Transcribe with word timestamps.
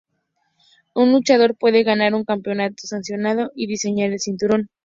Un 0.95 1.11
luchador 1.11 1.55
puede 1.55 1.83
ganar 1.83 2.15
un 2.15 2.23
campeonato 2.23 2.87
sancionado 2.87 3.51
y 3.55 3.67
rediseñar 3.67 4.11
el 4.13 4.19
cinturón. 4.19 4.67